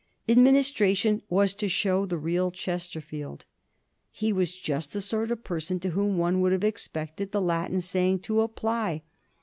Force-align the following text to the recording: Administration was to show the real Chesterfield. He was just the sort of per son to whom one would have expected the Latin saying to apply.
Administration 0.27 1.21
was 1.29 1.53
to 1.53 1.69
show 1.69 2.07
the 2.07 2.17
real 2.17 2.49
Chesterfield. 2.49 3.45
He 4.09 4.33
was 4.33 4.51
just 4.55 4.93
the 4.93 4.99
sort 4.99 5.29
of 5.29 5.43
per 5.43 5.59
son 5.59 5.79
to 5.81 5.91
whom 5.91 6.17
one 6.17 6.41
would 6.41 6.53
have 6.53 6.63
expected 6.63 7.31
the 7.31 7.39
Latin 7.39 7.81
saying 7.81 8.21
to 8.21 8.41
apply. 8.41 9.03